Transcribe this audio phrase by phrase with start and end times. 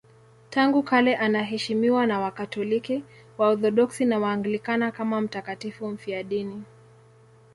[0.49, 3.03] Tangu kale anaheshimiwa na Wakatoliki,
[3.37, 6.63] Waorthodoksi na Waanglikana kama mtakatifu mfiadini.